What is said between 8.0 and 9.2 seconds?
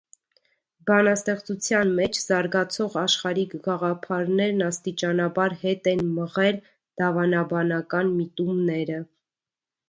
միտումները։